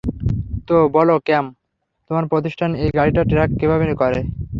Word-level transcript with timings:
তো, 0.67 0.77
বলো 0.95 1.15
ক্যাম, 1.27 1.45
তোমার 2.09 2.25
প্রতিষ্ঠান 2.31 2.69
এই 2.83 2.89
গাড়িটা 2.97 3.21
ট্র্যাক 3.29 3.49
কীভাবে 3.59 3.85
করে? 4.01 4.19